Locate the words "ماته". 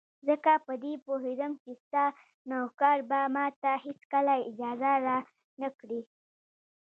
3.35-3.71